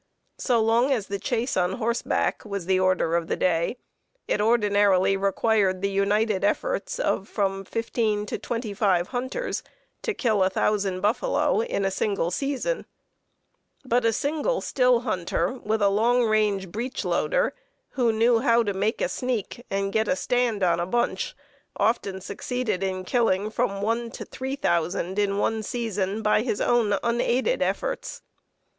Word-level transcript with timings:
So 0.39 0.59
long 0.59 0.91
as 0.91 1.05
the 1.09 1.19
chase 1.19 1.55
on 1.55 1.73
horseback 1.73 2.43
was 2.43 2.65
the 2.65 2.79
order 2.79 3.15
of 3.15 3.27
the 3.27 3.35
day, 3.35 3.77
it 4.27 4.41
ordinarily 4.41 5.15
required 5.15 5.83
the 5.83 5.91
united 5.91 6.43
efforts 6.43 6.97
of 6.99 7.29
from 7.29 7.63
fifteen 7.63 8.25
to 8.25 8.39
twenty 8.39 8.73
five 8.73 9.09
hunters 9.09 9.61
to 10.01 10.15
kill 10.15 10.41
a 10.43 10.49
thousand 10.49 11.01
buffalo 11.01 11.59
in 11.61 11.85
a 11.85 11.91
single 11.91 12.31
season; 12.31 12.87
but 13.85 14.03
a 14.03 14.11
single 14.11 14.59
still 14.59 15.01
hunter, 15.01 15.53
with 15.53 15.83
a 15.83 15.89
long 15.89 16.23
range 16.25 16.69
breech 16.71 17.05
loader, 17.05 17.53
who 17.89 18.11
knew 18.11 18.39
how 18.39 18.63
to 18.63 18.73
make 18.73 19.01
a 19.01 19.07
"sneak" 19.07 19.63
and 19.69 19.93
get 19.93 20.07
"a 20.07 20.15
stand 20.15 20.63
on 20.63 20.79
a 20.79 20.87
bunch," 20.87 21.35
often 21.77 22.19
succeeded 22.19 22.81
in 22.81 23.05
killing 23.05 23.51
from 23.51 23.83
one 23.83 24.09
to 24.09 24.25
three 24.25 24.55
thousand 24.55 25.19
in 25.19 25.37
one 25.37 25.61
season 25.61 26.23
by 26.23 26.41
his 26.41 26.59
own 26.59 26.97
unaided 27.03 27.61
efforts. 27.61 28.23